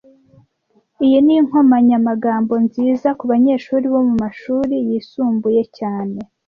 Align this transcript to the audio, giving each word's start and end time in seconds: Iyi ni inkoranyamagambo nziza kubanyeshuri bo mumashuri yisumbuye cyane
Iyi 1.05 1.17
ni 1.25 1.33
inkoranyamagambo 1.39 2.53
nziza 2.65 3.09
kubanyeshuri 3.19 3.85
bo 3.93 3.99
mumashuri 4.07 4.75
yisumbuye 4.87 5.61
cyane 5.77 6.17